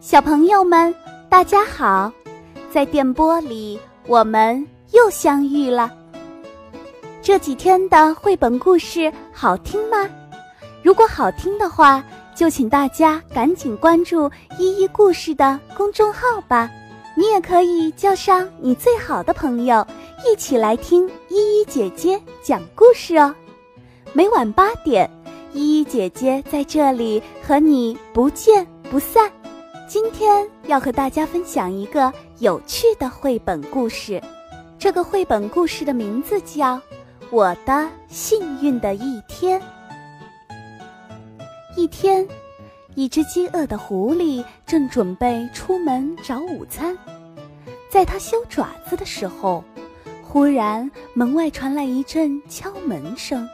[0.00, 0.94] 小朋友们，
[1.28, 2.12] 大家好！
[2.70, 3.76] 在电波里，
[4.06, 5.92] 我们又相遇了。
[7.20, 10.08] 这几天的绘本故事好听吗？
[10.84, 16.70] 如果好听的话，就请大家赶紧关注依依故事的公众号吧。
[17.16, 19.84] 你也可以叫上你最好的朋友，
[20.24, 23.34] 一起来听依依姐姐讲故事哦。
[24.12, 25.10] 每晚八点，
[25.52, 29.28] 依依姐姐在这里和你不见不散。
[29.88, 34.22] 今天要和大家分享一个有趣的绘本故事，
[34.78, 36.76] 这个绘本故事的名字叫
[37.30, 39.58] 《我的幸运的一天》。
[41.74, 42.28] 一天，
[42.96, 46.94] 一只饥饿的狐狸正准备出门找午餐，
[47.88, 49.64] 在它修爪子的时候，
[50.22, 53.48] 忽然门外传来一阵敲门声。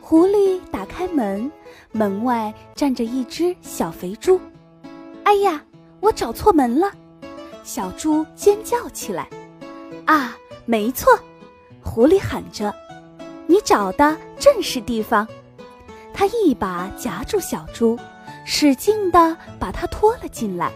[0.00, 1.52] 狐狸打开门，
[1.92, 4.40] 门外站着一只小肥猪。
[5.30, 5.62] 哎呀，
[6.00, 6.90] 我找错门了！
[7.62, 9.28] 小猪尖叫起来。
[10.04, 11.16] 啊，没错，
[11.80, 12.74] 狐狸喊着
[13.46, 15.24] ：“你找的正是地方。”
[16.12, 17.96] 他一把夹住小猪，
[18.44, 20.72] 使劲地把它拖了进来。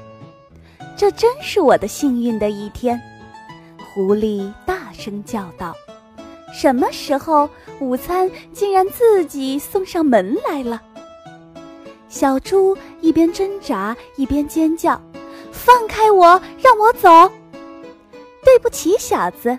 [0.96, 2.96] 这真是我的幸运的一天！
[3.92, 5.74] 狐狸大声叫道
[6.54, 10.80] ：“什么时候午餐竟然自己送上门来了？”
[12.14, 15.02] 小猪一边挣扎一边尖叫
[15.50, 17.10] ：“放开我，让我走！”
[18.44, 19.58] 对不起，小子，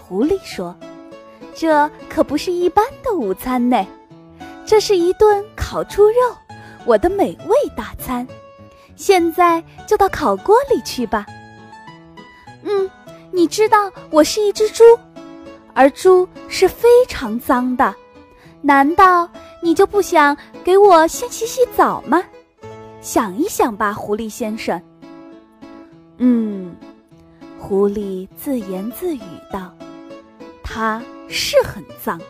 [0.00, 0.74] 狐狸说
[1.54, 3.86] ：“这可不是一般的午餐呢，
[4.64, 6.14] 这是一顿烤猪肉，
[6.86, 8.26] 我的美味大餐。
[8.96, 11.26] 现在就到烤锅里去吧。”
[12.64, 12.90] 嗯，
[13.30, 14.82] 你知道我是一只猪，
[15.74, 17.94] 而猪是非常脏的，
[18.62, 19.28] 难道？
[19.64, 22.22] 你就不想给我先洗洗澡吗？
[23.00, 24.78] 想一想吧，狐狸先生。
[26.18, 26.76] 嗯，
[27.58, 29.74] 狐狸自言自语道
[30.62, 32.20] ：“它是很脏。”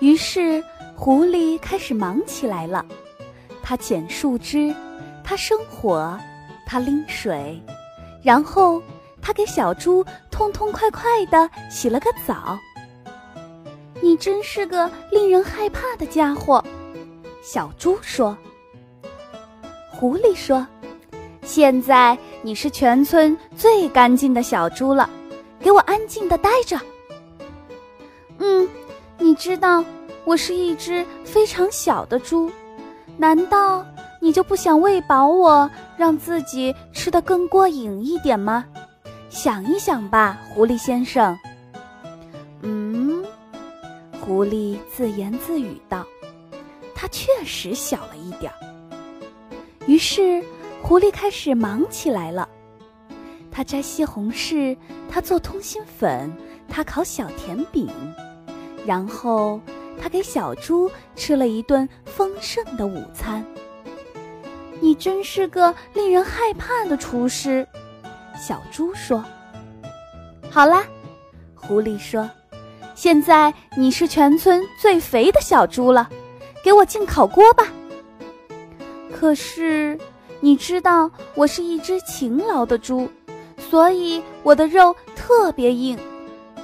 [0.00, 0.64] 于是，
[0.94, 2.82] 狐狸开始忙起来了。
[3.62, 4.74] 它捡树枝，
[5.22, 6.18] 它生火，
[6.66, 7.62] 它拎水，
[8.22, 8.82] 然后
[9.20, 12.58] 它给小猪痛痛快快地洗了个澡。
[14.00, 16.62] 你真是个令人害怕的家伙，
[17.42, 18.36] 小猪说。
[19.90, 20.66] 狐狸说
[21.42, 25.08] ：“现在你是全村最干净的小猪了，
[25.58, 26.78] 给我安静的待着。”
[28.38, 28.68] 嗯，
[29.18, 29.82] 你知道
[30.24, 32.50] 我是一只非常小的猪，
[33.16, 33.84] 难道
[34.20, 38.64] 你就不想喂饱我，让自己吃得更过瘾一点吗？
[39.30, 41.36] 想一想吧，狐狸先生。
[44.26, 46.04] 狐狸自言自语道
[46.96, 48.58] ：“它确实小了一点儿。”
[49.86, 50.42] 于是，
[50.82, 52.48] 狐狸开始忙起来了。
[53.52, 54.76] 它摘西红柿，
[55.08, 56.36] 它做通心粉，
[56.68, 57.88] 它烤小甜饼，
[58.84, 59.60] 然后
[59.96, 63.46] 它给小猪吃了一顿丰盛的午餐。
[64.80, 67.64] 你真是个令人害怕的厨师，
[68.36, 69.24] 小猪说。
[70.50, 70.82] 好啦，
[71.54, 72.28] 狐狸说。
[72.96, 76.08] 现在你是全村最肥的小猪了，
[76.64, 77.66] 给我进烤锅吧。
[79.12, 79.98] 可是，
[80.40, 83.06] 你知道我是一只勤劳的猪，
[83.58, 85.96] 所以我的肉特别硬。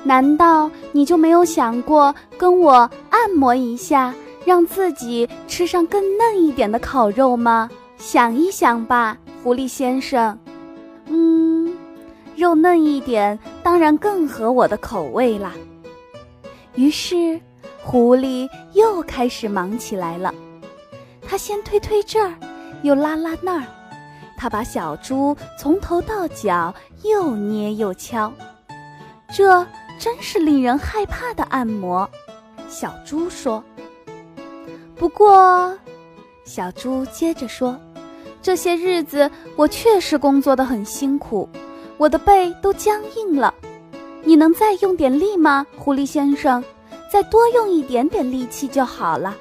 [0.02, 4.12] 难道你就没有想过跟我按摩一下，
[4.44, 7.70] 让自己吃上更嫩一点的烤肉吗？
[7.98, 10.36] 想一想吧，狐狸先生。
[11.08, 11.72] 嗯，
[12.34, 15.52] 肉嫩一点，当然更合我的口味啦。
[16.74, 17.40] 于是，
[17.82, 20.32] 狐狸又开始忙起来了。
[21.20, 22.34] 他先推推这儿，
[22.82, 23.66] 又拉拉那儿。
[24.36, 26.74] 他把小猪从头到脚
[27.04, 28.32] 又捏又敲，
[29.32, 29.66] 这
[29.98, 32.08] 真是令人害怕的按摩。
[32.68, 33.62] 小猪说
[34.96, 35.78] ：“不过，
[36.44, 37.78] 小猪接着说，
[38.40, 41.48] 这些日子我确实工作的很辛苦，
[41.98, 43.54] 我的背都僵硬了。”
[44.24, 46.62] 你能再用点力吗，狐狸先生？
[47.10, 49.36] 再多用一点点力气就好了。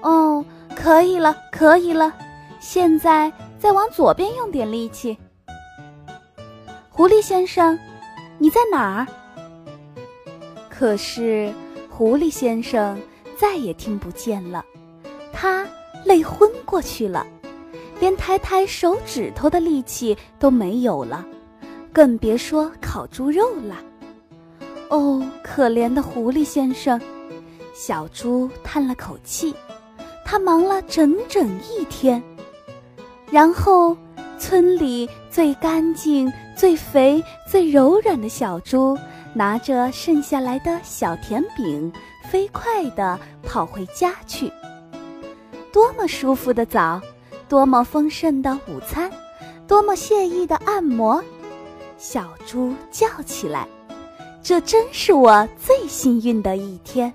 [0.00, 0.44] 哦，
[0.74, 2.12] 可以了，可以了。
[2.60, 5.18] 现在再往左边用点力气。
[6.88, 7.78] 狐狸先生，
[8.38, 9.06] 你在哪儿？
[10.70, 11.52] 可是，
[11.90, 12.98] 狐狸先生
[13.36, 14.64] 再也听不见了，
[15.32, 15.66] 他
[16.04, 17.26] 累昏过去了，
[18.00, 21.26] 连抬抬手指头的力气都没有了。
[21.92, 23.76] 更别说烤猪肉了。
[24.88, 27.00] 哦，可怜的狐狸先生，
[27.74, 29.54] 小猪叹了口气。
[30.24, 32.22] 他忙了整整一天，
[33.30, 33.94] 然后，
[34.38, 38.96] 村里最干净、最肥、最柔软的小猪，
[39.34, 41.92] 拿着剩下来的小甜饼，
[42.30, 44.50] 飞快地跑回家去。
[45.70, 46.98] 多么舒服的澡，
[47.46, 49.10] 多么丰盛的午餐，
[49.68, 51.22] 多么惬意的按摩！
[52.02, 53.64] 小猪叫起来
[54.42, 57.14] ：“这真是我最幸运的一天！”